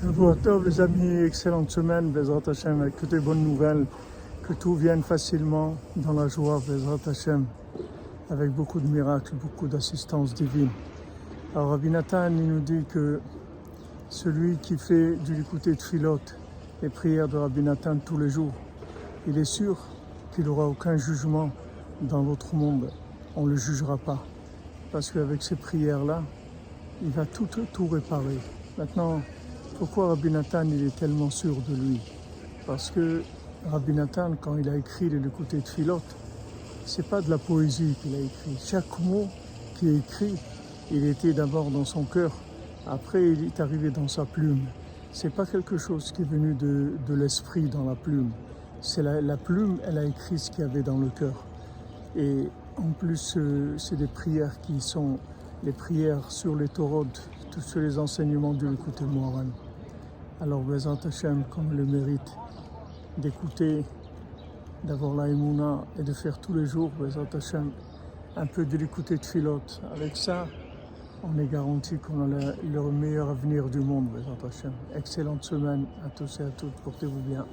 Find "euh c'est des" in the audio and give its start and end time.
53.38-54.08